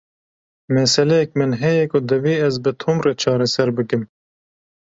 Meseleyek 0.77 1.29
min 1.39 1.51
heye 1.61 1.83
ku 1.91 1.97
divê 2.09 2.35
ez 2.47 2.55
bi 2.63 2.71
Tom 2.81 2.97
re 3.05 3.13
çareser 3.21 3.69
bikim. 3.77 4.01